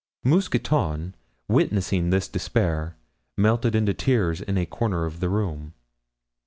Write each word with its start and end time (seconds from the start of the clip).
Mousqueton, 0.23 1.13
witnessing 1.47 2.09
this 2.09 2.27
despair, 2.27 2.95
melted 3.37 3.75
into 3.75 3.93
tears 3.93 4.41
in 4.41 4.57
a 4.57 4.65
corner 4.65 5.05
of 5.05 5.19
the 5.19 5.29
room. 5.29 5.75